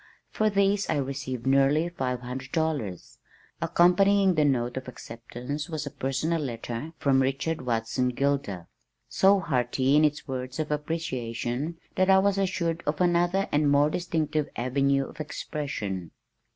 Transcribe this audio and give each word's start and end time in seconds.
For 0.31 0.49
these 0.49 0.89
I 0.89 0.95
received 0.95 1.45
nearly 1.45 1.87
five 1.87 2.21
hundred 2.21 2.51
dollars! 2.53 3.19
Accompanying 3.61 4.33
the 4.33 4.43
note 4.43 4.75
of 4.75 4.87
acceptance 4.87 5.69
was 5.69 5.85
a 5.85 5.91
personal 5.91 6.41
letter 6.41 6.93
from 6.97 7.21
Richard 7.21 7.61
Watson 7.61 8.09
Gilder, 8.09 8.67
so 9.07 9.39
hearty 9.39 9.95
in 9.95 10.03
its 10.03 10.27
words 10.27 10.57
of 10.59 10.71
appreciation 10.71 11.77
that 11.97 12.09
I 12.09 12.17
was 12.17 12.39
assured 12.39 12.81
of 12.87 12.99
another 12.99 13.47
and 13.51 13.69
more 13.69 13.91
distinctive 13.91 14.49
avenue 14.55 15.05
of 15.07 15.19
expression. 15.21 16.09